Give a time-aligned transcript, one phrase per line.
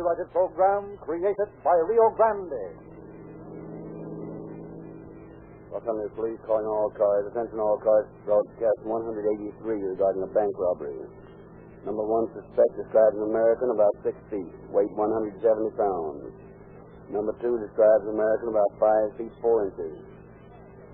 [0.00, 2.64] copyrighted program created by Rio Grande.
[5.68, 7.28] Los Angeles Police calling all cars.
[7.28, 8.08] Attention all cars.
[8.24, 11.04] Broadcast 183 regarding a bank robbery.
[11.84, 15.36] Number one suspect describes an American about six feet, weight 170
[15.76, 16.32] pounds.
[17.12, 20.00] Number two describes an American about five feet four inches,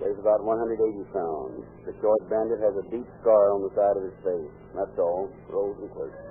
[0.02, 0.82] weighs about 180
[1.14, 1.62] pounds.
[1.86, 4.54] The short bandit has a deep scar on the side of his face.
[4.74, 5.30] That's all.
[5.50, 6.25] Rolls and clerks.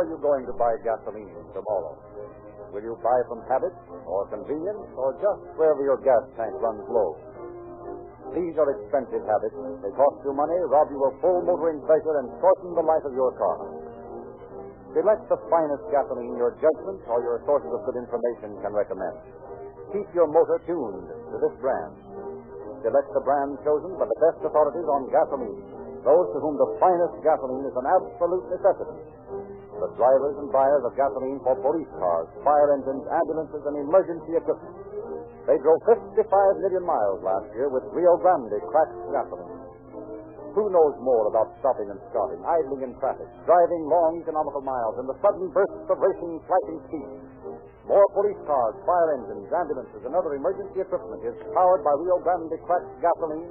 [0.00, 1.92] Are you going to buy gasoline tomorrow?
[2.72, 3.76] Will you buy from habit
[4.08, 7.20] or convenience or just wherever your gas tank runs low?
[8.32, 9.58] These are expensive habits.
[9.84, 13.12] They cost you money, rob you of full motoring pleasure, and shorten the life of
[13.12, 13.58] your car.
[14.96, 19.20] Select the finest gasoline your judgment or your sources of good information can recommend.
[19.92, 21.92] Keep your motor tuned to this brand.
[22.80, 25.60] Select the brand chosen by the best authorities on gasoline,
[26.06, 29.10] those to whom the finest gasoline is an absolute necessity.
[29.80, 34.76] The drivers and buyers of gasoline for police cars, fire engines, ambulances, and emergency equipment.
[35.48, 36.20] They drove 55
[36.60, 39.56] million miles last year with Rio Grande cracked gasoline.
[40.52, 45.08] Who knows more about stopping and starting, idling in traffic, driving long economical miles, and
[45.08, 47.10] the sudden bursts of racing, flashing speed?
[47.88, 52.52] More police cars, fire engines, ambulances, and other emergency equipment is powered by Rio Grande
[52.68, 53.48] cracked gasoline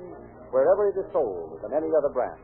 [0.54, 2.38] wherever it is sold than any other brand.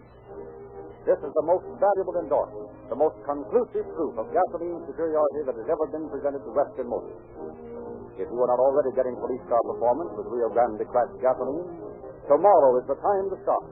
[1.05, 5.67] This is the most valuable endorsement, the most conclusive proof of gasoline superiority that has
[5.67, 7.17] ever been presented to Western Motors.
[8.15, 11.67] If you are not already getting police car performance with Rio Grande cracked gasoline,
[12.29, 13.65] tomorrow is the time to start.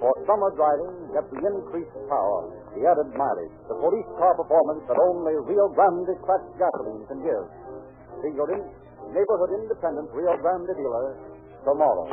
[0.00, 2.40] For summer driving, get the increased power,
[2.76, 7.44] the added mileage, the police car performance that only Rio Grande cracked gasoline can give.
[8.20, 8.68] See your in-
[9.14, 11.16] neighborhood independent Rio Grande dealer
[11.64, 12.10] tomorrow.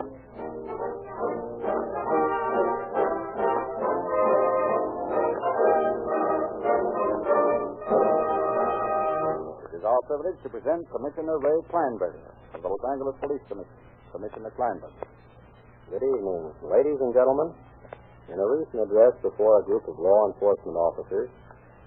[9.83, 13.75] Is our privilege to present Commissioner Ray Kleinberger of the Los Angeles Police Commission.
[14.15, 15.03] Commissioner Kleinberger.
[15.91, 17.51] Good evening, ladies and gentlemen.
[18.31, 21.27] In a recent address before a group of law enforcement officers,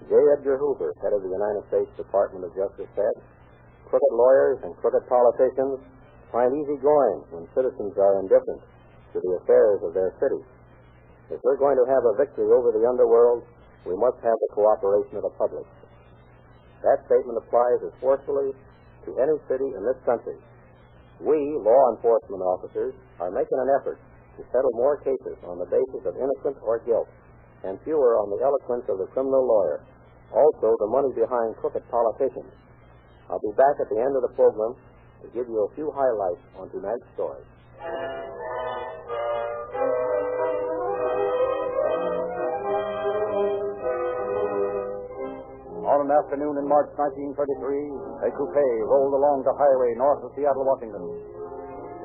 [0.05, 0.13] J.
[0.13, 3.15] Edgar Hoover, head of the United States Department of Justice, said,
[3.89, 5.81] Crooked lawyers and crooked politicians
[6.29, 8.61] find easy going when citizens are indifferent
[9.09, 10.45] to the affairs of their city.
[11.33, 13.41] If we're going to have a victory over the underworld,
[13.89, 15.65] we must have the cooperation of the public.
[16.83, 18.53] That statement applies as forcefully
[19.05, 20.37] to any city in this country.
[21.23, 23.97] We, law enforcement officers, are making an effort
[24.37, 27.09] to settle more cases on the basis of innocence or guilt
[27.65, 29.81] and fewer on the eloquence of the criminal lawyer.
[30.29, 32.53] Also, the money behind crooked politicians.
[33.31, 34.77] I'll be back at the end of the program
[35.23, 37.41] to give you a few highlights on tonight's story.
[45.97, 50.61] On an afternoon in March 1933, a coupe rolled along the highway north of Seattle,
[50.61, 51.01] Washington.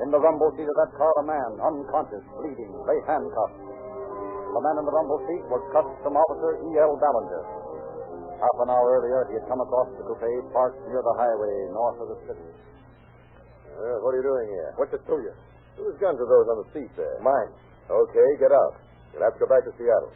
[0.01, 3.53] In the rumble seat of that car, a man, unconscious, bleeding, lay handcuffed.
[3.53, 6.97] The man in the rumble seat was Custom Officer E.L.
[6.97, 7.43] Ballinger.
[8.41, 12.01] Half an hour earlier, he had come across the coupe parked near the highway north
[12.01, 12.49] of the city.
[13.77, 14.73] Uh, what are you doing here?
[14.81, 15.37] What's it to you?
[15.77, 17.21] Whose guns are those on the seat there?
[17.21, 17.53] Mine.
[17.93, 18.73] Okay, get out.
[19.13, 20.09] You'll have to go back to Seattle.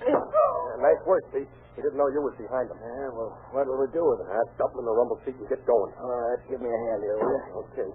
[0.82, 1.50] Nice work, Pete.
[1.78, 2.80] We didn't know you was behind them.
[2.82, 4.28] Yeah, well, what will we do with it?
[4.34, 5.94] Now, stop in the rumble seat and get going.
[6.02, 7.42] All right, give me a hand here, will you?
[7.70, 7.90] Okay.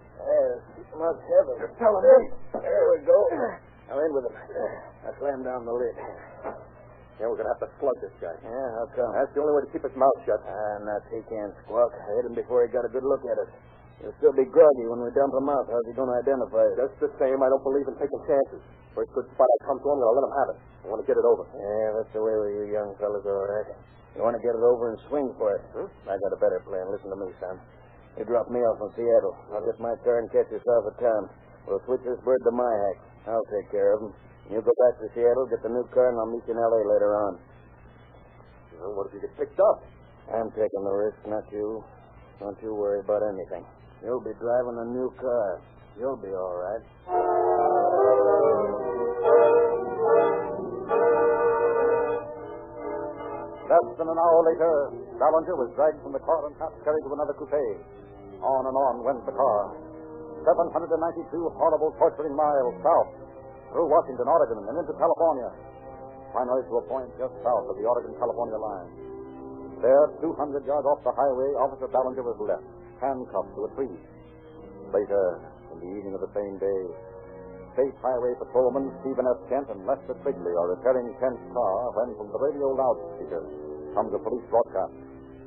[0.94, 1.54] Them up heavy.
[1.58, 2.30] You're telling me.
[2.62, 3.18] There we go.
[3.90, 4.36] Now in with him.
[4.38, 5.98] I slam down the lid.
[7.18, 8.34] Yeah, we're going to have to slug this guy.
[8.38, 9.10] Yeah, how come?
[9.18, 10.38] That's the only way to keep his mouth shut.
[10.46, 11.90] Ah, nuts, he can't squawk.
[11.90, 13.50] I hit him before he got a good look at us.
[14.02, 15.70] He'll still be groggy when we dump him out.
[15.70, 16.74] How's he going to identify us?
[16.74, 18.58] Just the same, I don't believe in taking chances.
[18.98, 20.58] First good spot I come to, I'm going to let him have it.
[20.58, 21.46] I want to get it over.
[21.54, 23.70] Yeah, that's the way with you young fellas, all right.
[24.18, 25.62] You want to get it over and swing for it?
[25.70, 25.88] Hmm?
[26.10, 26.90] I got a better plan.
[26.90, 27.56] Listen to me, son.
[28.18, 29.38] You drop me off in Seattle.
[29.54, 31.22] I'll get my car and catch yourself a town.
[31.64, 32.98] We'll switch this bird to my hack.
[33.30, 34.12] I'll take care of him.
[34.50, 36.82] You go back to Seattle, get the new car, and I'll meet you in L.A.
[36.90, 37.32] later on.
[38.82, 39.86] Well, what if you get picked up?
[40.28, 41.80] I'm taking the risk, not you.
[42.42, 43.62] Don't you worry about anything.
[44.02, 45.62] You'll be driving a new car.
[45.94, 46.82] You'll be all right.
[53.70, 54.74] Less than an hour later,
[55.22, 57.62] Ballinger was dragged from the car and half carried to another coupe.
[58.42, 59.60] On and on went the car.
[60.50, 63.14] 792 horrible, torturing miles south,
[63.70, 65.46] through Washington, Oregon, and into California.
[66.34, 68.90] Finally to a point just south of the Oregon-California line.
[69.78, 72.66] There, 200 yards off the highway, Officer Ballinger was left,
[73.02, 73.98] handcuffed to a tree.
[74.94, 75.42] Later,
[75.74, 76.80] in the evening of the same day,
[77.74, 79.40] State Highway Patrolman Stephen F.
[79.48, 83.42] Kent and Lester Quigley are repairing Kent's car when from the radio loudspeaker
[83.96, 84.92] comes a police broadcast.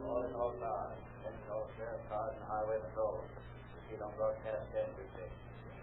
[0.03, 0.97] All in all cars,
[1.53, 3.21] all sheriff cars and highway patrol.
[3.77, 5.29] Proceed on broadcast 10 Tuesday.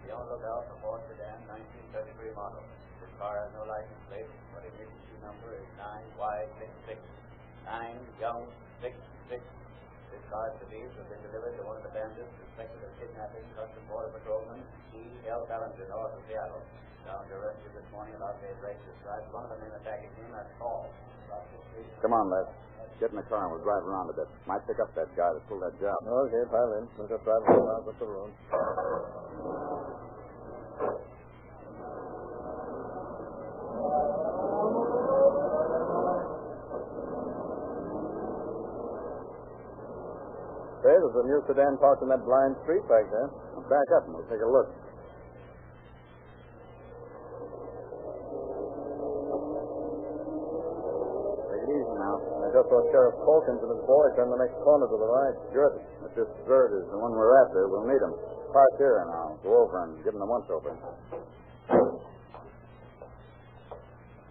[0.03, 1.47] Be on lookout for Ford sedan
[1.95, 2.63] 1933 model.
[2.99, 6.99] This car has no license plate, but emergency number is 9Y66.
[7.71, 8.43] 9 Young
[8.83, 9.62] 66.
[10.13, 13.49] This car is believed have been delivered to one of the bandits suspected of kidnapping
[13.57, 14.61] Custom Border Patrolman
[14.93, 15.01] E.
[15.25, 15.49] L.
[15.49, 16.61] Ballinger north of Seattle.
[17.09, 19.25] Found arrested this morning about the race described.
[19.33, 20.93] One of the men attacking him at Hall.
[21.25, 21.89] Across the street.
[22.05, 22.45] Come on, Les.
[23.01, 24.29] Get in the car and we'll drive around a bit.
[24.45, 25.97] Might pick up that guy that pulled that job.
[26.05, 26.85] Okay, pile in.
[27.01, 28.31] We'll just drive around up the road.
[41.13, 43.29] There's a new sedan parked in that blind street back there.
[43.69, 44.65] Back up and we'll take a look.
[51.53, 52.17] Take it easy now.
[52.17, 55.37] I just saw Sheriff Calkins and his boy turn the next corner to the right.
[55.53, 55.85] Good.
[56.09, 58.17] If this bird is the one we're after, we'll need him.
[58.49, 60.73] Park here and I'll go over and give him the once over.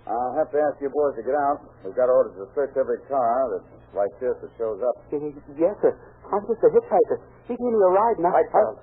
[0.10, 1.62] I'll have to ask you boys to get out.
[1.86, 4.98] We've got orders to search every car that's like this that shows up.
[5.13, 5.94] Yes, sir.
[6.31, 7.18] I'm just a hitchhiker.
[7.48, 8.31] He gave me a ride, and I...
[8.31, 8.80] Right, Charles.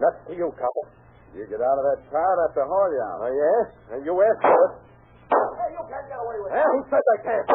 [0.00, 0.86] Nuts to you, copper.
[1.36, 3.20] You get out of that car, I'd have to haul you out.
[3.20, 3.36] Oh, eh?
[3.36, 3.64] yes?
[3.92, 4.72] And you asked for it.
[5.28, 6.64] Hey, you can't get away with it.
[6.64, 7.48] Who said I can't?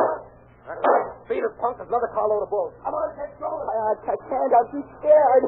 [1.26, 1.82] Beat it, punk.
[1.82, 2.78] There's another carload of bulls.
[2.86, 3.66] I'm going to take control.
[3.66, 4.54] I, I can't.
[4.54, 5.44] I'm too scared.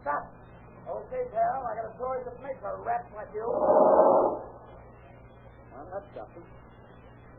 [0.00, 0.32] Stop.
[0.88, 1.66] Okay, pal.
[1.68, 3.44] I got a story to make for rats like you.
[5.76, 6.46] I'm not stopping.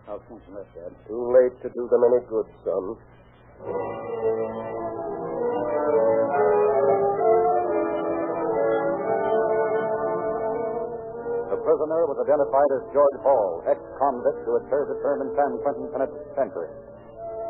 [0.06, 0.94] How's Simpson left, Dad?
[1.10, 2.86] Too late to do them any good, son.
[11.68, 15.92] Prisoner was identified as George Ball, ex-convict who had served a term in San Quentin
[15.92, 16.72] Penitentiary.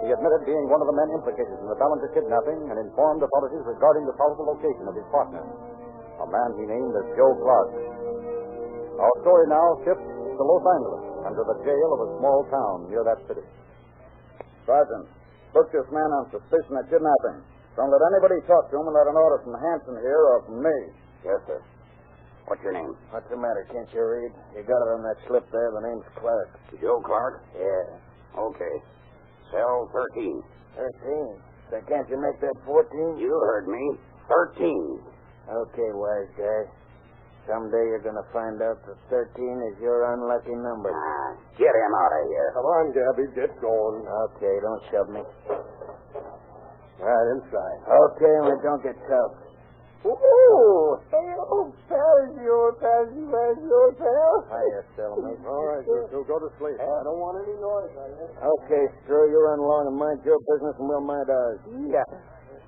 [0.01, 3.61] He admitted being one of the men implicated in the Ballinger kidnapping and informed authorities
[3.69, 7.69] regarding the probable location of his partner, a man he named as Joe Clark.
[8.97, 13.05] Our story now shifts to Los Angeles, under the jail of a small town near
[13.05, 13.45] that city.
[14.65, 15.05] Sergeant,
[15.53, 17.45] book this man on suspicion of kidnapping.
[17.77, 20.77] Don't let anybody talk to him without an order from Hanson here or from me.
[21.21, 21.61] Yes, sir.
[22.47, 22.95] What's your name?
[23.11, 23.67] What's the matter?
[23.71, 24.31] Can't you read?
[24.55, 25.69] You got it on that slip there.
[25.75, 26.49] The name's Clark.
[26.79, 27.43] Joe Clark?
[27.51, 28.39] Yeah.
[28.39, 28.75] Okay.
[29.51, 30.43] Cell 13.
[30.77, 31.29] Thirteen.
[31.67, 33.17] So can't you make that fourteen?
[33.19, 33.83] You heard me.
[34.29, 35.01] 13.
[35.49, 36.61] Okay, wise guy.
[37.49, 40.91] Someday you're gonna find out that thirteen is your unlucky number.
[40.93, 42.49] Ah, get him out of here.
[42.55, 44.03] Come on, Gabby, get going.
[44.05, 45.23] Okay, don't shove me.
[46.99, 47.79] Right inside.
[47.87, 49.33] Okay, only don't get tough.
[50.05, 54.45] Oh, hey, old pal, is your old pal, you old pal?
[54.45, 55.41] Hiya, Settlement.
[55.41, 56.77] All right, you go to sleep.
[56.77, 58.31] I don't want any noise, I guess.
[58.37, 61.59] Okay, Stro, you run along and mind your business, and we'll mind ours.
[61.89, 62.05] Yeah.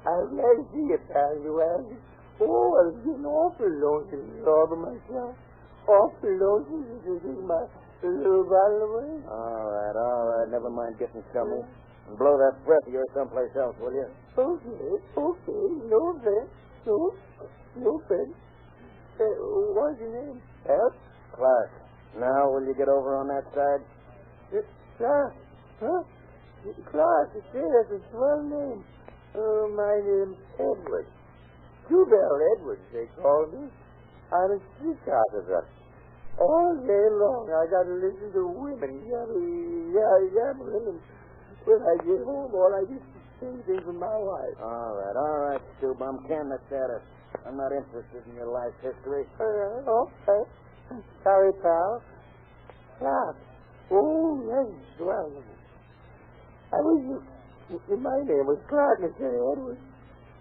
[0.04, 2.02] Glad see you, pal, you guys.
[2.42, 5.36] Oh, I was getting awful lonesome all by myself.
[5.86, 7.62] Awful lonesome to take my
[8.02, 9.12] little bottle away.
[9.28, 10.48] All right, all right.
[10.50, 11.62] Never mind getting chummy.
[12.08, 14.08] And blow that breath of yours someplace else, will you?
[14.40, 16.48] Okay, okay, no offense.
[16.86, 17.14] No,
[17.76, 18.02] no.
[18.10, 19.26] Uh,
[19.76, 20.42] what's your name?
[20.66, 20.94] Help?
[21.36, 21.72] Clark.
[22.20, 23.84] Now, will you get over on that side?
[24.56, 24.64] Uh,
[24.98, 25.34] Clark.
[25.80, 26.04] Huh?
[26.92, 28.84] Clark, say, that's a swell name.
[29.36, 31.08] Uh, my name's Edward.
[31.88, 33.68] Two-Bell Edwards, they call me.
[34.32, 35.66] I'm a street carpenter.
[36.40, 41.00] All day long, I got to listen to women yabbering, yabbering, and
[41.66, 43.00] when I get home, all I do
[43.40, 44.56] things with my wife.
[44.62, 46.24] All right, all right, Stu Bum.
[46.28, 47.02] Can the status.
[47.46, 49.24] I'm not interested in your life history.
[49.40, 50.42] Uh, okay.
[51.24, 52.02] Sorry, pal.
[53.00, 53.38] Clark.
[53.92, 54.70] Oh, yes,
[55.00, 55.32] well,
[56.70, 57.22] I was,
[57.90, 59.82] my name was Clark instead of Edwards.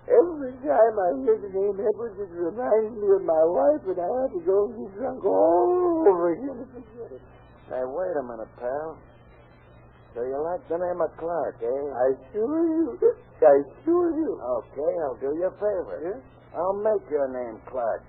[0.09, 4.09] Every time I hear the name Edwards, it reminds me of my wife, and I
[4.25, 7.23] have to go and get drunk all over again to forget it.
[7.73, 8.97] Now, wait a minute, pal.
[10.17, 11.85] So you like the name of Clark, eh?
[11.93, 12.97] I sure do.
[13.45, 14.29] I sure do.
[14.41, 15.97] Okay, I'll do you a favor.
[16.01, 16.19] Yeah?
[16.57, 18.03] I'll make your name Clark.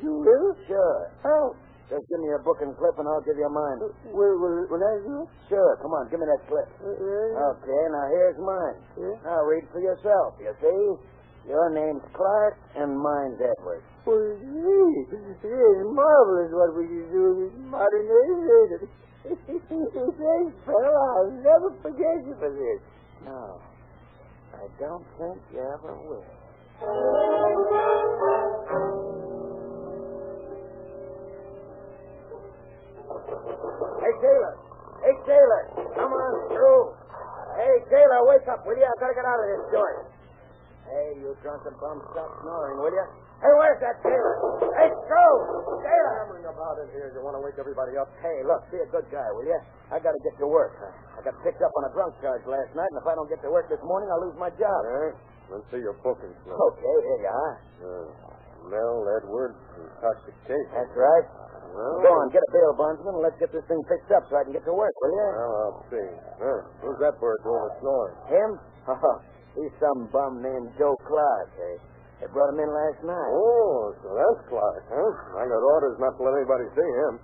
[0.00, 0.56] You will?
[0.66, 1.00] Sure.
[1.22, 1.52] How?
[1.92, 3.78] Just give me a book and clip, and I'll give you mine.
[4.16, 5.28] Will, will, will I do?
[5.52, 5.76] Sure.
[5.84, 6.68] Come on, give me that clip.
[6.80, 8.78] Uh, uh, Okay, now here's mine.
[8.96, 9.16] Yeah?
[9.28, 10.40] Now read for yourself.
[10.40, 11.12] You see?
[11.52, 13.82] Your name's Clark, and mine's Edward.
[14.06, 18.88] Well, gee, is marvelous what we can do in modern it?
[19.68, 20.92] Thanks, fella.
[21.16, 22.82] I'll never forget you for this.
[23.24, 23.60] Now,
[24.54, 27.32] I don't think you ever will.
[34.02, 34.54] Hey, Taylor.
[35.06, 35.62] Hey, Taylor.
[35.94, 36.82] Come on through.
[37.58, 38.86] Hey, Taylor, wake up, will you?
[38.86, 39.98] I've got to get out of this joint.
[40.86, 43.06] Hey, you drunken bum, stop snoring, will you?
[43.42, 44.34] Hey, where's that Taylor?
[44.78, 45.34] Hey, Joe!
[45.82, 46.12] Taylor!
[46.22, 47.10] Hammering about in here.
[47.10, 48.06] You want to wake everybody up?
[48.22, 49.58] Hey, look, be a good guy, will you?
[49.90, 50.78] I got to get to work.
[51.18, 53.42] I got picked up on a drunk charge last night, and if I don't get
[53.42, 54.80] to work this morning, I'll lose my job.
[54.86, 55.54] Yeah?
[55.58, 56.54] Let's see your booking slip.
[56.54, 57.54] Okay, here you are.
[57.82, 58.06] Uh,
[58.70, 60.70] Mel Edwards, intoxication.
[60.70, 61.26] That's right.
[61.72, 64.38] Well, Go on, get a bail bondsman, and let's get this thing fixed up so
[64.38, 65.28] I can get to work, will you?
[65.34, 66.08] Well, I'll see.
[66.38, 66.60] Huh.
[66.84, 68.14] Who's that bird doing the snoring?
[68.30, 68.50] Him?
[69.56, 71.76] He's some bum named Joe Clark, eh?
[72.22, 73.30] They brought him in last night.
[73.34, 75.12] Oh, so that's Clark, huh?
[75.36, 77.18] I got orders not to let anybody see him.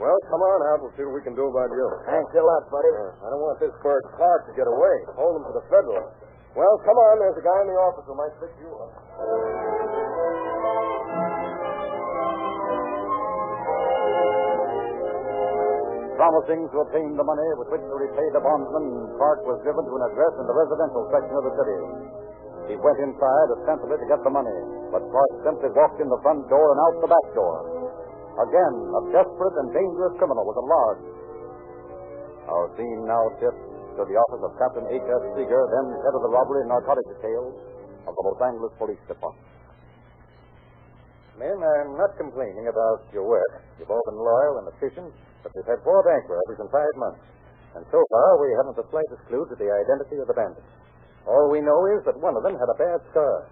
[0.00, 0.80] Well, come on out.
[0.80, 1.86] We'll see what we can do about you.
[2.08, 2.88] Thanks a lot, buddy.
[2.88, 4.96] Uh, I don't want this bird Clark to get away.
[5.12, 6.08] Hold him for the federal.
[6.56, 7.20] Well, come on.
[7.20, 8.90] There's a guy in the office who might pick you up.
[16.20, 19.94] Promising to obtain the money with which to repay the bondsman, Clark was driven to
[19.96, 21.80] an address in the residential section of the city.
[22.68, 24.60] He went inside ostensibly to get the money,
[24.92, 27.56] but Clark simply walked in the front door and out the back door.
[28.36, 31.02] Again, a desperate and dangerous criminal was at large.
[32.52, 33.64] Our scene now shifts
[33.96, 35.22] to the office of Captain H.S.
[35.40, 37.48] Seeger, then head of the robbery and narcotics detail
[38.04, 39.59] of the Los Angeles Police Department.
[41.40, 43.64] Men, I'm not complaining about your work.
[43.80, 45.08] You've all been loyal and efficient,
[45.40, 47.24] but we've had four bank robberies in five months.
[47.80, 50.68] And so far, we haven't the slightest clue to the identity of the bandits.
[51.24, 53.48] All we know is that one of them had a bad scar.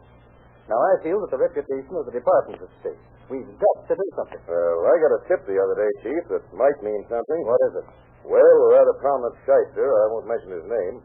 [0.68, 3.02] Now, I feel that the reputation of the department is at stake.
[3.32, 4.42] We've got to do something.
[4.44, 7.40] Well, I got a tip the other day, Chief, that might mean something.
[7.48, 7.86] What is it?
[8.28, 11.00] Well, a rather prominent shyster, I won't mention his name,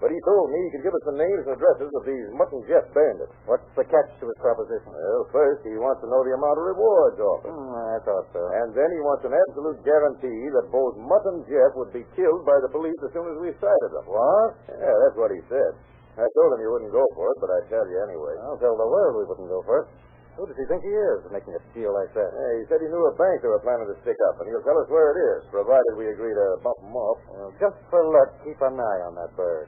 [0.00, 2.52] but he told me he could give us the names and addresses of these Mutt
[2.52, 3.32] and Jeff bandits.
[3.48, 4.92] What's the catch to his proposition?
[4.92, 7.52] Well, first, he wants to know the amount of rewards offered.
[7.52, 8.42] Hmm, I thought so.
[8.64, 12.44] And then he wants an absolute guarantee that both Mutt and Jeff would be killed
[12.44, 14.04] by the police as soon as we sighted them.
[14.04, 14.60] What?
[14.68, 15.72] Yeah, that's what he said.
[16.16, 18.36] I told him you wouldn't go for it, but I'd tell you anyway.
[18.44, 19.88] I'll tell the world we wouldn't go for it.
[20.36, 22.28] Who does he think he is, making a deal like that?
[22.28, 24.64] Yeah, he said he knew a bank they were planning to stick up, and he'll
[24.68, 27.20] tell us where it is, provided we agree to bump him off.
[27.32, 29.64] Well, just for luck, keep an eye on that bird.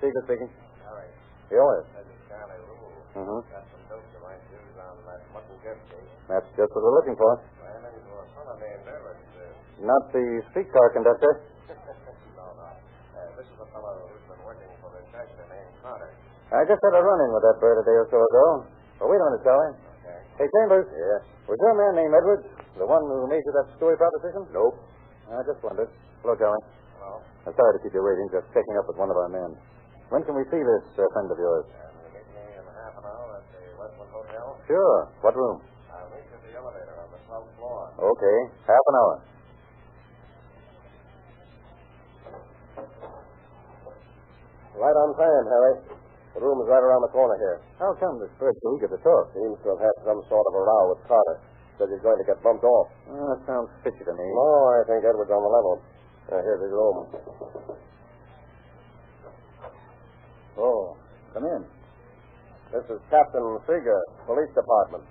[0.00, 0.50] Seeger speaking.
[0.88, 1.12] All right.
[1.52, 1.84] Yours.
[1.92, 2.88] This is Charlie Rule.
[3.12, 3.40] Mm-hmm.
[3.52, 5.76] Got some dope to my dues on that Mutt and Jeff.
[6.30, 7.32] That's just what we're looking for.
[7.60, 9.24] Well, then to a fellow named Evans.
[9.36, 11.32] Uh, Not the streetcar conductor.
[12.38, 12.68] no, no.
[12.70, 16.10] Uh, this is a fellow who's been working for the shyster named Carter.
[16.50, 18.44] I just had a run-in with that bird a day or so ago.
[19.04, 19.74] Oh, wait a minute, Charlie.
[20.02, 20.18] Okay.
[20.40, 20.88] Hey, Chambers.
[20.90, 21.18] Yeah?
[21.50, 22.46] Was your man named Edwards
[22.78, 24.48] the one who made you that story proposition?
[24.54, 24.80] Nope.
[25.28, 25.90] I just wondered.
[26.22, 26.64] Hello, Charlie.
[26.98, 28.26] Well, I'm sorry to keep you waiting.
[28.34, 29.50] Just checking up with one of our men.
[30.10, 31.66] When can we see this uh, friend of yours?
[32.10, 34.58] meet me in half an hour at the Westwood Hotel.
[34.66, 35.06] Sure.
[35.22, 35.62] What room?
[35.86, 37.80] I'll meet you at the elevator on the 12th floor.
[37.94, 38.38] Okay.
[38.66, 39.14] Half an hour.
[44.80, 45.74] Right on time, Harry.
[46.34, 47.58] The room is right around the corner here.
[47.78, 49.34] How come this bird's so eager to talk?
[49.34, 51.38] Seems to have had some sort of a row with Carter.
[51.78, 52.86] Says he's going to get bumped off.
[53.10, 54.26] Oh, that sounds fishy to me.
[54.30, 55.74] No, I think Edwards on the level.
[56.30, 56.96] Uh, here's his room.
[60.58, 60.96] Oh,
[61.34, 61.62] come in.
[62.70, 65.04] This is Captain Seeger, Police Department.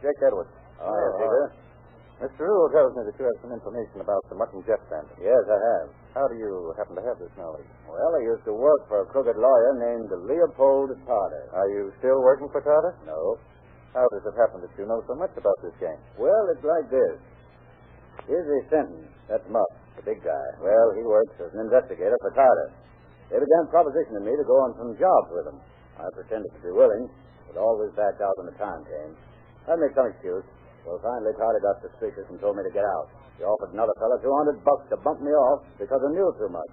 [0.00, 0.52] Jake Edwards.
[0.80, 1.46] Oh, yes, Seeger.
[2.16, 2.48] Mr.
[2.48, 5.12] Rule tells me that you have some information about the Mutt and Jeff bandit.
[5.20, 5.86] Yes, I have.
[6.16, 7.68] How do you happen to have this knowledge?
[7.84, 11.44] Well, I used to work for a crooked lawyer named Leopold Carter.
[11.52, 12.96] Are you still working for Carter?
[13.04, 13.36] No.
[13.92, 16.00] How does it happen that you know so much about this gang?
[16.16, 17.20] Well, it's like this.
[18.24, 19.12] Here's his sentence.
[19.28, 19.68] That's Mutt,
[20.00, 20.46] the big guy.
[20.64, 22.72] Well, he works as an investigator for Carter.
[23.30, 25.58] They began propositioning me to go on some jobs with them.
[25.98, 27.10] I pretended to be willing,
[27.50, 29.12] but always backed out when the time came.
[29.66, 30.46] I made some excuse.
[30.86, 33.10] Well, finally, Carter got suspicious and told me to get out.
[33.34, 36.72] He offered another fellow 200 bucks to bump me off because I knew too much.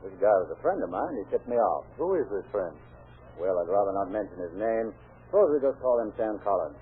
[0.00, 1.12] This guy was a friend of mine.
[1.20, 1.84] He tipped me off.
[2.00, 2.72] Who is this friend?
[3.36, 4.96] Well, I'd rather not mention his name.
[5.28, 6.76] Suppose we just call him Sam Collins.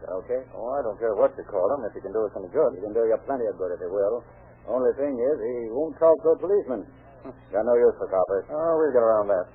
[0.00, 0.40] Is that okay?
[0.56, 2.76] Oh, I don't care what you call him if he can do us any good.
[2.76, 4.24] He can do you plenty of good if he will.
[4.68, 6.84] Only thing is, he won't talk to a policeman.
[7.52, 8.46] Got no use for coppers.
[8.50, 9.46] Oh, we'll get around that.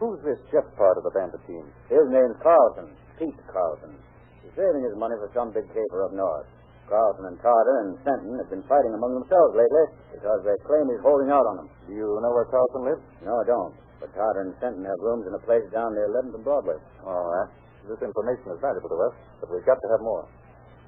[0.00, 1.64] Who's this Jeff part of the bandit team?
[1.88, 2.92] His name's Carlson.
[3.18, 3.94] Pete Carlson.
[4.42, 6.50] He's saving his money for some big caper up north.
[6.90, 11.00] Carlson and Carter and Fenton have been fighting among themselves lately because they claim he's
[11.00, 11.68] holding out on them.
[11.88, 13.04] Do you know where Carlson lives?
[13.24, 13.72] No, I don't.
[14.02, 16.76] But Carter and Fenton have rooms in a place down near 11th and Broadway.
[17.06, 17.48] All right.
[17.88, 20.28] This information is valuable to us, but we've got to have more.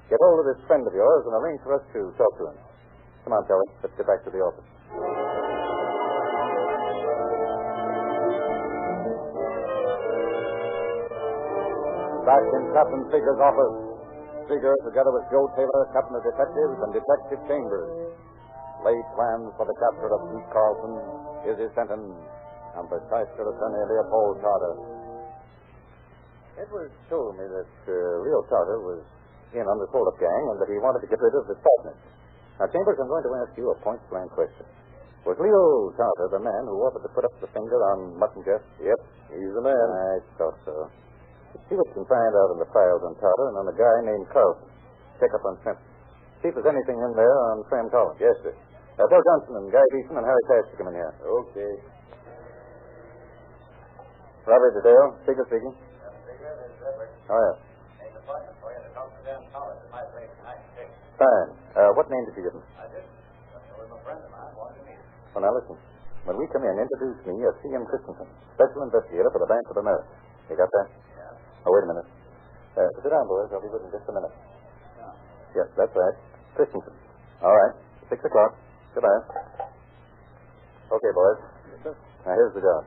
[0.09, 2.57] Get hold of this friend of yours and arrange for us to talk to him.
[3.25, 3.69] Come on, Charlie.
[3.83, 5.26] Let's get back to the office.
[12.27, 13.77] Back in Captain Seeger's office,
[14.51, 17.87] Seeger, together with Joe Taylor, Captain of Detectives, and Detective Chambers,
[18.83, 20.95] laid plans for the capture of Pete Carlson,
[21.47, 24.75] Izzy Fenton, and the shyster attorney Leopold Carter.
[26.59, 27.95] Edwards told me that uh,
[28.27, 29.07] Leo Carter was
[29.55, 32.01] in on the hold-up gang and that he wanted to get rid of his partners.
[32.59, 34.67] Now, Chambers, I'm going to ask you a point-blank question.
[35.23, 38.43] Was Leo Carter the man who offered to put up the finger on Mutt and
[38.43, 38.67] Jeff?
[38.83, 39.87] Yep, he's the man.
[39.95, 40.91] I thought so.
[41.69, 43.97] See what you can find out in the files on Carter and on a guy
[44.05, 44.69] named Carlson.
[45.19, 45.83] Check up on Simpson.
[46.45, 48.21] See if there's anything in there on Sam Collins.
[48.21, 48.53] Yes, sir.
[48.97, 51.13] Uh, Bill Johnson and Guy Beeson and Harry Cash to come in here.
[51.21, 51.73] Okay.
[54.47, 55.75] Robert Dale, speaker speaking.
[55.75, 57.11] Edward.
[57.29, 57.67] Oh, yeah.
[61.17, 61.49] Fine.
[61.73, 62.65] Uh, what name did you give him?
[62.77, 63.01] I did.
[63.01, 65.09] There was a friend of mine wanted to meet him.
[65.33, 65.77] Well, now listen.
[66.29, 67.89] When we come in, introduce me as C.M.
[67.89, 70.13] Christensen, special investigator for the Bank of America.
[70.53, 71.06] You got that?
[71.67, 71.69] Yeah.
[71.69, 72.09] Oh, wait a minute.
[72.79, 73.51] Uh, sit down, boys.
[73.51, 74.31] I'll be with in just a minute.
[75.59, 76.17] Yes, that's right.
[76.55, 76.95] Christensen.
[77.43, 77.75] All right.
[78.07, 78.55] Six o'clock.
[78.95, 79.23] Goodbye.
[80.95, 81.39] Okay, boys.
[82.23, 82.87] Now, here's the job.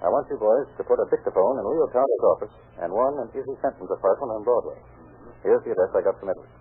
[0.00, 3.26] I want you boys to put a dictaphone in Leo Carter's office and one in
[3.36, 4.80] Izzy Fenton's apartment on Broadway.
[5.44, 6.52] Here's the address I got from Edwards.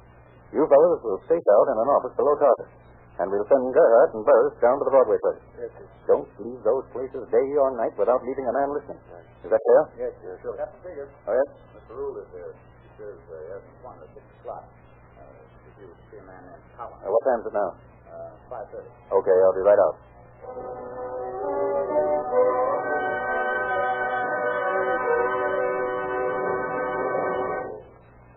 [0.56, 2.68] You fellows will stake out in an office below Carter.
[3.16, 5.40] And we'll send Gerhardt and Burris down to the Broadway place.
[5.56, 5.88] Yes, sir.
[6.04, 9.00] Don't leave those places day or night without leaving a man listening.
[9.40, 9.82] Is that clear?
[9.96, 10.36] Yes, sir.
[10.44, 10.56] Sure.
[10.60, 11.48] Captain Seeger, Oh, yes?
[11.80, 11.96] Mr.
[11.96, 12.52] Rule is here.
[12.52, 14.68] He says uh, he has an appointment at six o'clock.
[15.16, 15.24] Uh,
[15.64, 17.00] if you see a man named Collins.
[17.00, 17.70] Uh, what time is it now?
[18.12, 18.92] Uh, five thirty.
[18.92, 19.96] Okay, I'll be right out.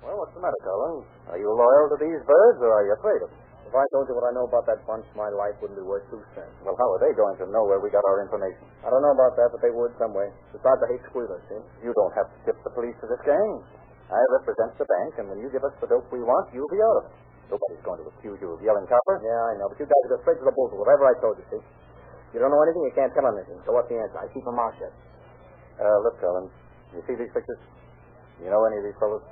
[0.02, 1.04] Well, what's the matter, Collins?
[1.28, 3.42] Are you loyal to these birds, or are you afraid of them?
[3.68, 6.08] If I told you what I know about that bunch, my life wouldn't be worth
[6.08, 6.48] two cents.
[6.64, 8.64] Well, how are they going to know where we got our information?
[8.80, 10.32] I don't know about that, but they would some way.
[10.56, 11.60] Besides, I hate squealers, see?
[11.84, 13.60] You don't have to tip the police to this gang.
[14.08, 16.80] I represent the bank, and when you give us the dope we want, you'll be
[16.80, 17.14] out of it.
[17.52, 19.20] Nobody's going to accuse you of yelling copper.
[19.20, 21.44] Yeah, I know, but you guys go straight to the bullshit, whatever I told you,
[21.52, 21.60] see?
[22.32, 23.60] You don't know anything, you can't tell anything.
[23.68, 24.16] So what's the answer?
[24.16, 24.96] I keep my mouth shut.
[25.76, 26.52] Uh, look, Collins,
[26.96, 27.60] you see these pictures?
[28.40, 29.24] You know any of these fellows?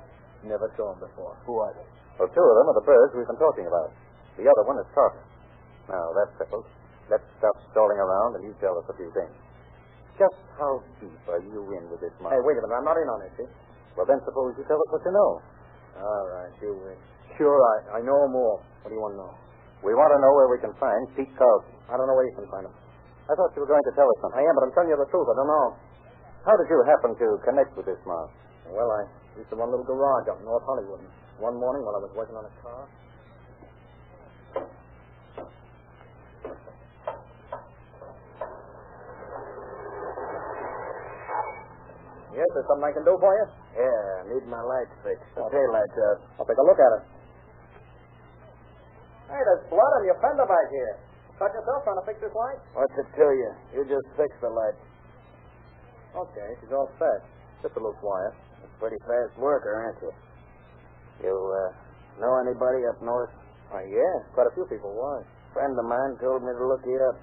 [0.45, 1.33] Never saw them before.
[1.49, 1.85] Who are they?
[2.21, 3.89] Well, two of them are the birds we've been talking about.
[4.37, 5.21] The other one is Carter.
[5.89, 6.69] Now, that's settled.
[7.09, 9.33] Let's stop stalling around and you tell us a few things.
[10.19, 13.07] Just how deep are you in with this Hey, wait a minute, I'm not in
[13.09, 13.49] on it, see?
[13.97, 15.31] Well, then suppose you tell us what you know.
[15.97, 16.97] All right, you win.
[17.37, 18.61] Sure, I, I know more.
[18.81, 19.33] What do you want to know?
[19.85, 21.73] We want to know where we can find Pete Carlson.
[21.89, 22.73] I don't know where you can find him.
[23.29, 24.41] I thought you were going to tell us something.
[24.41, 25.29] I am, but I'm telling you the truth.
[25.29, 25.67] I don't know.
[26.49, 28.29] How did you happen to connect with this mob?
[28.73, 29.01] Well, I
[29.37, 31.01] used to run a little garage up in North Hollywood.
[31.05, 32.89] and One morning while I was working on a car.
[42.37, 43.45] Yes, there's something I can do for you?
[43.73, 45.25] Yeah, need my light fixed.
[45.41, 45.49] Oh.
[45.49, 46.19] Tail lights out.
[46.37, 47.03] I'll take a look at it.
[49.33, 50.93] Hey, there's blood on your fender back here.
[51.41, 52.61] Cut yourself trying to fix this light?
[52.77, 53.51] What's it to you?
[53.73, 54.77] You just fix the light.
[56.13, 57.25] Okay, she's all set.
[57.65, 58.37] Just a little quiet.
[58.77, 60.13] Pretty fast worker, aren't you?
[61.25, 63.33] You, uh, know anybody up north?
[63.73, 64.93] Uh, yeah, quite a few people.
[64.93, 65.25] Why?
[65.57, 67.17] friend of mine told me to look you up.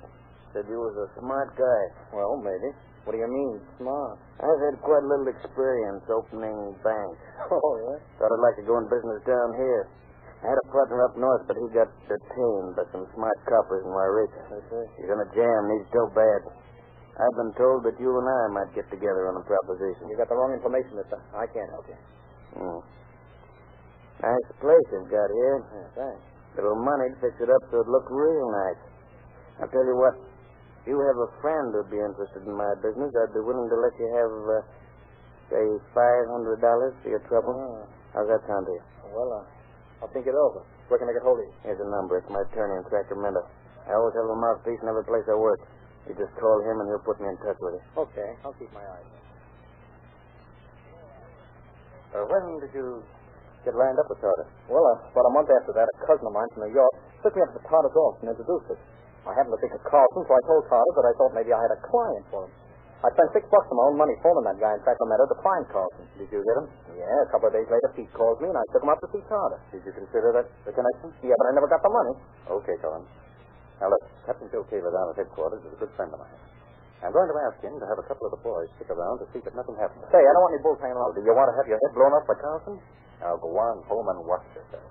[0.51, 1.83] Said you was a smart guy.
[2.11, 2.75] Well, maybe.
[3.05, 4.17] What do you mean, smart?
[4.41, 7.21] I've had quite a little experience opening banks.
[7.53, 8.01] Oh, yeah?
[8.17, 9.85] Thought I'd like to go in business down here.
[10.41, 13.93] I had a partner up north, but he got detained by some smart coppers in
[13.93, 14.41] Eureka.
[14.49, 14.89] See.
[15.01, 15.63] He's in a jam.
[15.77, 16.41] He's so bad.
[17.21, 20.09] I've been told that you and I might get together on a proposition.
[20.09, 21.21] You got the wrong information, mister.
[21.37, 21.99] I can't help you.
[22.57, 22.81] Hmm.
[24.25, 25.57] Nice place you've got here.
[25.61, 26.23] Yeah, thanks.
[26.57, 28.81] Little money to fix it up so it look real nice.
[29.61, 30.15] I'll tell you what.
[30.85, 33.79] If you have a friend who'd be interested in my business, I'd be willing to
[33.81, 34.61] let you have, uh,
[35.49, 35.65] say,
[35.97, 37.57] five hundred dollars for your trouble.
[37.57, 38.85] Oh, How's that sound to you?
[39.17, 40.61] well, uh, I'll think it over.
[40.93, 41.55] Where can I get hold of you?
[41.65, 42.21] Here's a number.
[42.21, 43.41] It's my attorney in Sacramento.
[43.89, 45.65] I always have a mouthpiece in every place I work.
[46.05, 47.85] You just call him and he'll put me in touch with you.
[48.05, 49.23] Okay, I'll keep my eyes on
[52.13, 53.01] Uh, when did you
[53.65, 54.47] get lined up with Carter?
[54.69, 56.93] Well, uh, about a month after that, a cousin of mine from New York
[57.25, 58.81] took me up to Carter's office and introduced us.
[59.25, 61.61] I happened to think of Carlson, so I told Carter that I thought maybe I
[61.61, 62.53] had a client for him.
[63.05, 65.65] I spent six bucks of my own money phoning that guy in Sacramento to find
[65.69, 66.05] Carlson.
[66.17, 66.67] Did you get him?
[66.97, 69.09] Yeah, a couple of days later, Pete calls me, and I took him up to
[69.13, 69.61] see Carter.
[69.73, 71.13] Did you consider that the connection?
[71.21, 72.15] Yeah, but I never got the money.
[72.49, 73.09] Okay, Collins.
[73.81, 76.33] Now look, Captain Joe Taylor down at headquarters is a good friend of mine.
[77.05, 79.29] I'm going to ask him to have a couple of the boys stick around to
[79.37, 80.01] see that nothing happens.
[80.09, 81.13] Say, I don't want any bulls hanging around.
[81.13, 82.81] Do you want to have your head blown off by Carlson?
[83.21, 84.89] Now go on home and watch yourself.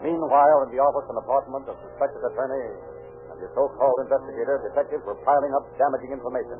[0.00, 2.66] Meanwhile, in the office and apartment of suspected attorney
[3.28, 6.56] and the so-called investigator, detectives were piling up damaging information.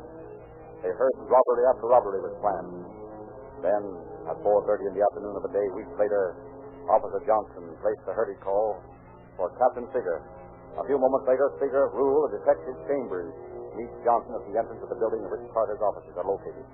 [0.85, 2.85] They heard robbery after robbery was planned.
[3.65, 3.83] Then,
[4.29, 6.37] at 4.30 in the afternoon of a day, weeks later,
[6.89, 8.81] Officer Johnson placed the hurry call
[9.37, 10.21] for Captain Figger.
[10.77, 13.33] A few moments later, Figger, Rule, and Detective Chambers
[13.77, 16.65] meet Johnson at the entrance of the building in which Carter's offices are located.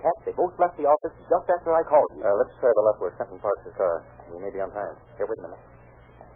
[0.00, 2.24] Cap, they both left the office just after I called you.
[2.24, 4.00] Uh, let's try the left where Fenton parks his car.
[4.30, 4.94] We may be on time.
[5.18, 5.62] Here, wait a minute.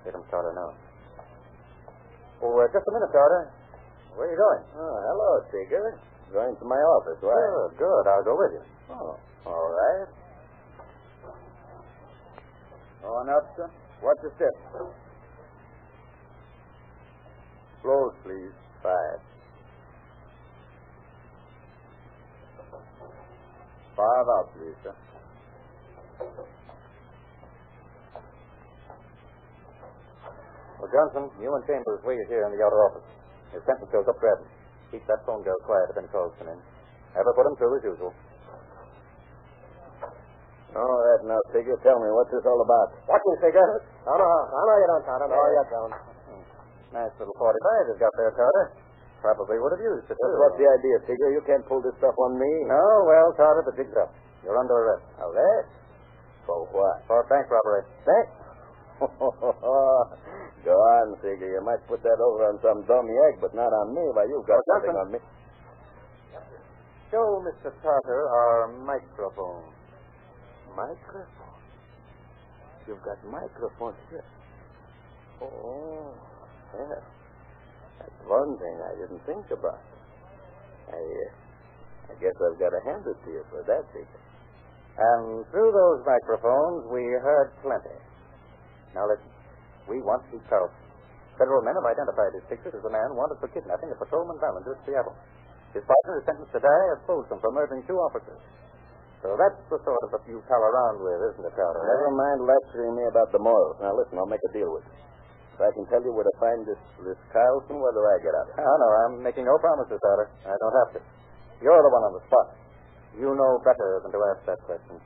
[0.05, 0.75] Get him Carter now.
[2.43, 3.51] Oh, uh, just a minute, Carter.
[4.19, 4.63] Where are you going?
[4.77, 5.99] Oh, hello, Seeger.
[6.33, 7.71] Going to my office, right?
[7.71, 8.05] Good, good.
[8.11, 8.65] I'll go with you.
[8.91, 10.09] Oh, all right.
[13.05, 13.71] On up, sir.
[14.01, 14.55] What's the step?
[17.83, 18.53] Close, please.
[18.83, 19.21] Five.
[23.97, 24.95] Five out, please, sir.
[30.81, 33.07] Well, Johnson, you and Chambers wait here in the outer office.
[33.51, 34.47] His sentence goes up grab him.
[34.95, 36.61] Keep that phone girl quiet if any calls come in.
[37.19, 38.15] Never put him through as usual.
[40.75, 42.95] All right, now, Figure, tell me, what's this all about?
[43.07, 43.63] Watch me, Figure.
[44.07, 45.27] Oh, no, I know you don't, Carter.
[45.31, 45.95] No, you don't.
[46.31, 46.43] Hmm.
[46.95, 48.75] Nice little 45 you've got there, Carter.
[49.23, 50.35] Probably would have used it, too.
[50.35, 51.31] What's the idea, Figure?
[51.31, 52.53] You can't pull this stuff on me.
[52.67, 54.11] No, well, Carter, the jig's up.
[54.43, 55.07] You're under arrest.
[55.23, 55.71] Arrest?
[56.47, 57.07] For what?
[57.07, 57.87] For bank robbery.
[58.03, 58.44] Bank?
[60.65, 61.51] Go on, Figure.
[61.59, 64.01] You might put that over on some dummy egg, but not on me.
[64.15, 65.07] Why, you've got Oh, something Johnson.
[65.07, 65.21] on me.
[67.11, 67.71] Show Mr.
[67.83, 69.71] Carter our microphone.
[70.75, 71.61] Microphone?
[72.89, 74.25] You've got microphones here.
[75.43, 76.15] Oh,
[76.75, 77.03] yeah.
[78.01, 79.79] That's one thing I didn't think about.
[80.91, 84.23] I, uh, I guess I've got to hand it to you for that, Figure.
[84.99, 87.99] And through those microphones, we heard plenty.
[88.95, 89.29] Now listen.
[89.91, 90.81] We want Pete Carlson.
[91.37, 94.79] Federal men have identified his picture as the man wanted for kidnapping a patrolman Ballinger
[94.79, 95.13] at Seattle.
[95.75, 98.39] His partner is sentenced to die at Folsom for murdering two officers.
[99.19, 101.81] So that's the sort of stuff you pal around with, isn't it, Carter?
[101.83, 103.81] Never mind lecturing me about the morals.
[103.83, 104.95] Now, listen, I'll make a deal with you.
[105.59, 108.47] If I can tell you where to find this, this Carlson, do I get out
[108.53, 108.55] of?
[108.55, 110.31] Oh, no, I'm making no promises, Carter.
[110.47, 111.01] I don't have to.
[111.65, 112.47] You're the one on the spot.
[113.19, 115.01] You know better than to ask that question.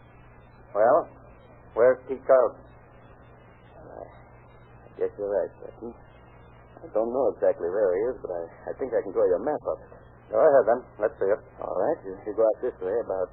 [0.77, 1.09] Well,
[1.72, 2.68] where's Pete Carlson?
[4.99, 5.95] Guess you're right, Captain.
[6.83, 9.39] I don't know exactly where he is, but I, I think I can draw you
[9.39, 9.91] a map of it.
[10.31, 10.81] Go ahead, then.
[10.99, 11.43] Let's see it.
[11.63, 13.31] All right, you, you go out this way about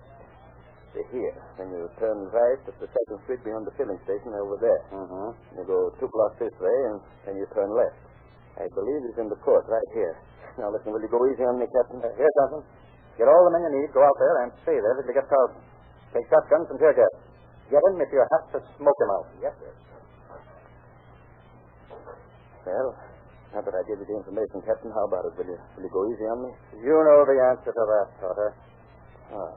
[0.95, 1.35] to here.
[1.59, 4.81] Then you turn right up the second street beyond the filling station over there.
[4.95, 5.59] Mm-hmm.
[5.59, 6.97] You go two blocks this way, and
[7.27, 7.99] then you turn left.
[8.55, 10.15] I believe he's in the court right here.
[10.55, 11.99] Now, listen, will you go easy on me, Captain?
[11.99, 12.63] Uh, here, Johnson.
[13.19, 13.91] Get all the men you need.
[13.91, 15.59] Go out there and stay there till you get Carlson.
[16.15, 17.11] Take shotguns and tear gas.
[17.67, 19.27] Get him if you have to smoke him out.
[19.43, 19.75] Yes, sir.
[22.65, 22.97] Well,
[23.53, 25.37] now that I give you the information, Captain, how about it?
[25.37, 26.51] Will you, will you go easy on me?
[26.81, 28.49] You know the answer to that, Carter.
[29.31, 29.53] Oh.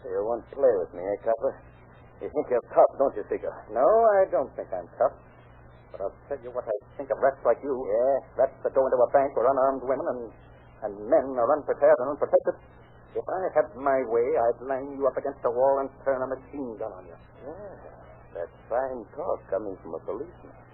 [0.00, 1.58] So you won't play with me, eh, Copper?
[2.22, 3.52] You think you're tough, don't you, Figure?
[3.74, 5.18] No, I don't think I'm tough.
[5.90, 7.74] But I'll tell you what I think of rats like you.
[7.74, 10.22] Yeah, rats that go into a bank where unarmed women and,
[10.86, 12.54] and men are unprepared and unprotected.
[13.18, 16.28] If I had my way, I'd line you up against a wall and turn a
[16.28, 17.18] machine gun on you.
[17.48, 17.76] Yeah,
[18.36, 20.65] that's fine talk coming from a policeman.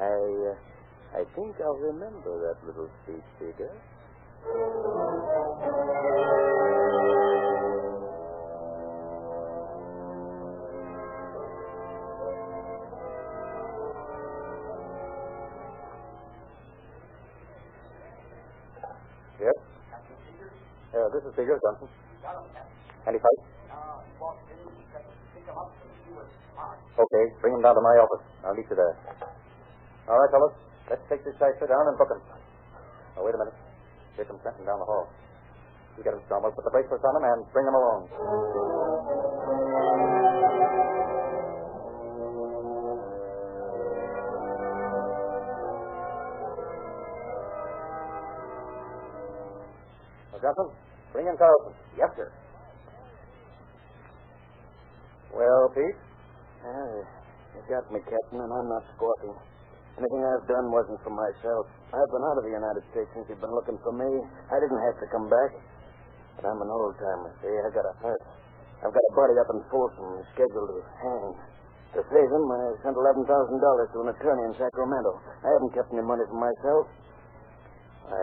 [0.00, 3.70] I, uh, I think I'll remember that little speech, Figure.
[19.40, 19.54] Yes?
[20.94, 21.88] Uh, this is Figure, Johnson.
[23.06, 23.40] Any fight?
[26.98, 28.24] Okay, bring him down to my office.
[28.44, 28.96] I'll meet you there.
[30.04, 30.52] All right, fellas.
[30.90, 32.20] Let's take this cipher down and book him.
[33.16, 33.56] Oh, wait a minute.
[34.16, 35.08] Here comes Fenton down the hall.
[35.96, 36.52] You get him, Cromwell.
[36.52, 38.10] Put the bracelets on him and bring him along.
[50.36, 50.68] Well, Johnson,
[51.16, 51.72] bring in Carlson.
[51.96, 52.28] Yes, sir.
[55.32, 55.96] Well, Pete?
[56.60, 57.00] Uh,
[57.56, 59.32] you got me, Captain, and I'm not squawking.
[59.94, 61.70] Anything I've done wasn't for myself.
[61.94, 64.10] I've been out of the United States since you've been looking for me.
[64.50, 65.54] I didn't have to come back.
[66.34, 67.54] But I'm an old timer, see?
[67.54, 68.22] I got a hurt.
[68.82, 71.26] I've got a buddy up in Folsom scheduled to hang.
[71.94, 75.14] To save him, I sent $11,000 to an attorney in Sacramento.
[75.46, 76.90] I haven't kept any money for myself.
[78.10, 78.22] I,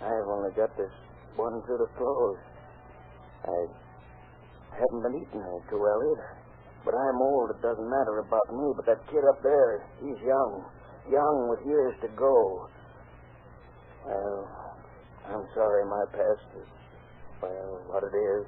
[0.00, 0.88] I've only got this
[1.36, 2.40] one suit of clothes.
[3.44, 3.68] I
[4.80, 6.39] haven't been eating too well either.
[6.84, 7.50] But I'm old.
[7.52, 8.72] It doesn't matter about me.
[8.76, 10.64] But that kid up there, he's young.
[11.10, 12.68] young with years to go.
[14.06, 14.48] Well,
[15.28, 16.68] I'm sorry my past is,
[17.42, 18.44] well, what it is.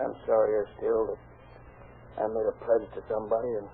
[0.00, 1.20] I'm sorrier still that
[2.18, 3.68] I made a pledge to somebody and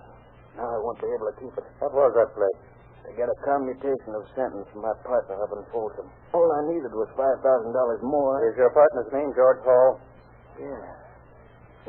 [0.59, 1.67] now I won't be able to keep it.
[1.79, 2.61] What was that pledge?
[3.07, 6.05] To get a commutation of sentence from my partner up in Folsom.
[6.35, 7.41] All I needed was $5,000
[8.03, 8.43] more.
[8.51, 9.99] Is your partner's name George Hall?
[10.59, 11.08] Yeah.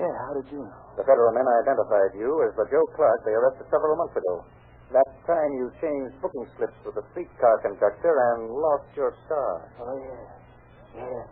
[0.01, 0.81] Yeah, how did you know?
[0.97, 4.49] The federal men identified you as the Joe Clark they arrested several months ago.
[4.97, 9.69] That time you changed booking slips with the streetcar conductor and lost your car.
[9.77, 11.05] Oh, yeah.
[11.05, 11.25] Yeah.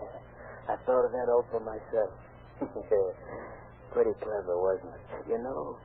[0.68, 2.12] I thought of that all for myself.
[3.96, 5.32] Pretty clever, wasn't it?
[5.32, 5.80] You know,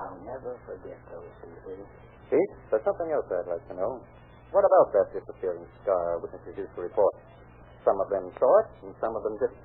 [0.00, 1.84] I'll never forget those two things.
[2.32, 4.00] Pete, there's something else I'd like to know.
[4.56, 7.12] What about that disappearing scar witnesses used to report?
[7.84, 9.60] Some of them saw it, and some of them didn't.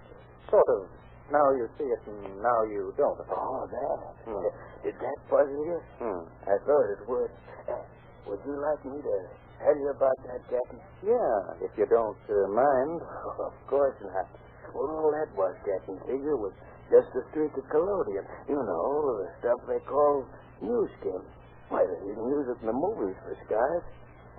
[0.51, 1.06] Sort of.
[1.27, 3.19] Now you see it, and now you don't.
[3.27, 3.99] Oh, that.
[4.23, 4.47] Hmm.
[4.79, 5.79] Did that puzzle you?
[5.99, 6.23] Hmm.
[6.47, 7.31] I thought it would.
[7.67, 7.83] Uh,
[8.31, 9.15] would you like me to
[9.59, 10.79] tell you about that, Captain?
[11.03, 13.03] Yeah, if you don't uh, mind.
[13.43, 14.27] of course not.
[14.71, 16.55] Well, all that was, Captain Figure, was
[16.87, 18.23] just a streak of collodion.
[18.47, 20.23] You know, the stuff they call
[20.63, 21.19] new skin.
[21.67, 23.83] Why, they even use it in the movies for scars.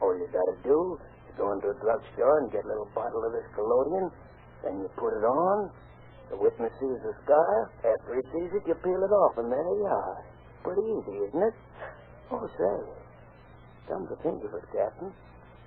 [0.01, 0.97] All you gotta do
[1.29, 4.09] is go into a drugstore and get a little bottle of this collodion,
[4.65, 5.69] then you put it on.
[6.31, 7.73] The witness sees the scar.
[7.81, 10.25] After he sees it, you peel it off, and there you are.
[10.63, 11.55] Pretty easy, isn't it?
[12.31, 12.85] Oh, say,
[13.89, 15.09] come to think of it, Captain,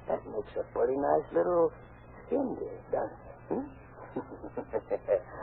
[0.08, 1.74] that makes a pretty nice little
[2.28, 3.38] skin dig, doesn't it?
[3.50, 3.66] Hmm?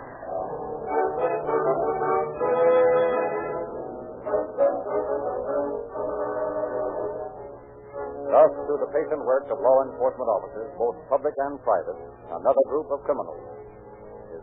[8.28, 11.98] Thus, through the patient work of law enforcement officers, both public and private,
[12.30, 13.57] another group of criminals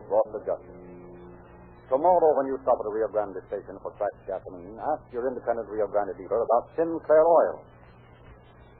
[0.07, 0.81] brought to justice.
[1.85, 5.69] Tomorrow, when you stop at a Rio Grande station for cracked gasoline, ask your independent
[5.69, 7.61] Rio Grande dealer about Sinclair Oil.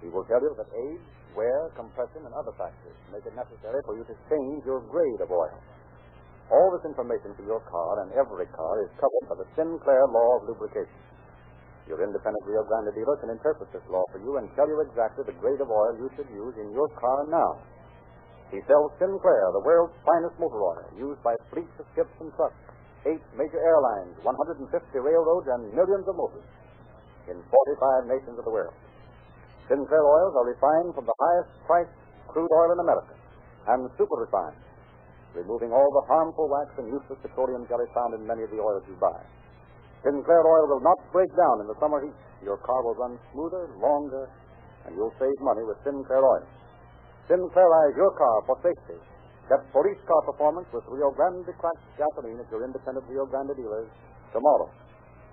[0.02, 1.06] He will tell you that age,
[1.38, 5.30] wear, compression, and other factors make it necessary for you to change your grade of
[5.30, 5.54] oil.
[6.50, 10.42] All this information for your car and every car is covered by the Sinclair Law
[10.42, 11.02] of Lubrication.
[11.86, 15.26] Your independent Rio Grande dealer can interpret this law for you and tell you exactly
[15.30, 17.62] the grade of oil you should use in your car now.
[18.54, 22.58] He sells Sinclair, the world's finest motor oil, used by fleets of ships and trucks,
[23.10, 24.70] eight major airlines, 150
[25.02, 26.46] railroads, and millions of motors
[27.26, 28.74] in 45 nations of the world.
[29.66, 31.98] Sinclair oils are refined from the highest priced
[32.30, 33.18] crude oil in America
[33.66, 34.62] and super refined,
[35.34, 38.86] removing all the harmful wax and useless petroleum jelly found in many of the oils
[38.86, 39.18] you buy.
[40.06, 42.14] Sinclair oil will not break down in the summer heat.
[42.46, 44.30] Your car will run smoother, longer,
[44.86, 46.46] and you'll save money with Sinclair oil.
[47.26, 49.02] Sinclairize your car for safety.
[49.50, 53.90] Get police car performance with Rio Grande cracked gasoline at your independent Rio Grande dealers
[54.34, 54.70] tomorrow.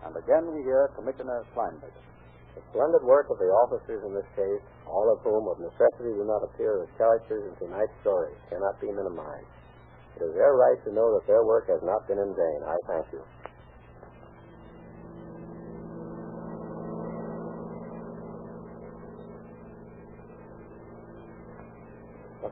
[0.04, 2.00] And again we hear Commissioner Kleinberger.
[2.56, 6.24] The splendid work of the officers in this case, all of whom of necessity do
[6.24, 9.48] not appear as characters in tonight's story, cannot be minimized.
[10.16, 12.60] It is their right to know that their work has not been in vain.
[12.68, 13.24] I thank you.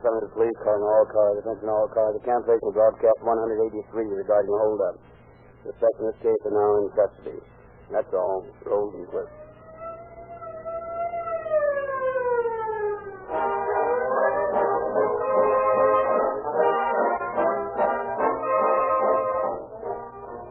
[0.01, 2.17] Los Angeles Police calling all cars, attention all cars.
[2.17, 3.85] The cancellation of broadcast 183
[4.17, 4.97] regarding holdup.
[5.61, 7.37] Suspects in this case are now in custody.
[7.93, 8.41] That's all.
[8.65, 9.29] Rolls and clips.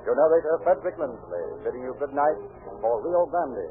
[0.06, 2.38] Your narrator, Frederick Lindsley, bidding you good night
[2.78, 3.66] for Rio Grande.